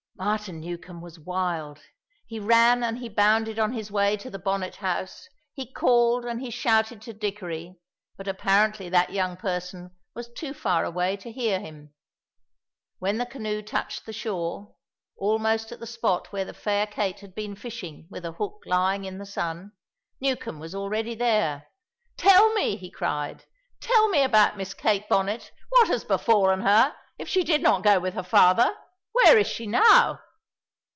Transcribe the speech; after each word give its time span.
Martin 0.17 0.59
Newcombe 0.61 1.01
was 1.01 1.17
wild; 1.19 1.79
he 2.27 2.39
ran 2.39 2.83
and 2.83 2.99
he 2.99 3.09
bounded 3.09 3.57
on 3.57 3.73
his 3.73 3.89
way 3.89 4.15
to 4.15 4.29
the 4.29 4.37
Bonnet 4.37 4.75
house; 4.75 5.27
he 5.51 5.73
called 5.73 6.25
and 6.25 6.41
he 6.41 6.51
shouted 6.51 7.01
to 7.01 7.11
Dickory, 7.11 7.75
but 8.17 8.27
apparently 8.27 8.87
that 8.87 9.11
young 9.11 9.35
person 9.35 9.89
was 10.13 10.27
too 10.29 10.53
far 10.53 10.85
away 10.85 11.17
to 11.17 11.31
hear 11.31 11.59
him. 11.59 11.91
When 12.99 13.17
the 13.17 13.25
canoe 13.25 13.63
touched 13.63 14.05
the 14.05 14.13
shore, 14.13 14.75
almost 15.17 15.71
at 15.71 15.79
the 15.79 15.87
spot 15.87 16.31
where 16.31 16.45
the 16.45 16.53
fair 16.53 16.85
Kate 16.85 17.21
had 17.21 17.33
been 17.33 17.55
fishing 17.55 18.07
with 18.11 18.23
a 18.23 18.33
hook 18.33 18.61
lying 18.67 19.05
in 19.05 19.17
the 19.17 19.25
sun, 19.25 19.71
Newcombe 20.19 20.59
was 20.59 20.75
already 20.75 21.15
there. 21.15 21.67
"Tell 22.15 22.53
me," 22.53 22.75
he 22.75 22.91
cried, 22.91 23.45
"tell 23.79 24.07
me 24.09 24.21
about 24.21 24.55
Miss 24.55 24.75
Kate 24.75 25.09
Bonnet! 25.09 25.51
What 25.71 25.87
has 25.87 26.03
befallen 26.03 26.61
her? 26.61 26.95
If 27.17 27.27
she 27.27 27.43
did 27.43 27.63
not 27.63 27.81
go 27.83 27.99
with 27.99 28.13
her 28.13 28.21
father, 28.21 28.75
where 29.13 29.37
is 29.37 29.45
she 29.45 29.67
now?" 29.67 30.21